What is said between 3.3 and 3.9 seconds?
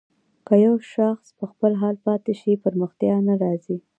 راځي.